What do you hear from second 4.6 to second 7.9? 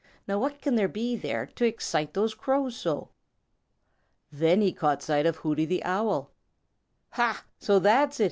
caught sight of Hooty the Owl. "Ha, so